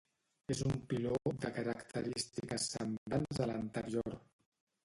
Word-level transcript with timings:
És 0.53 0.61
un 0.69 0.71
piló 0.93 1.19
de 1.43 1.51
característiques 1.59 2.67
semblants 2.79 3.43
a 3.47 3.49
l'anterior. 3.53 4.19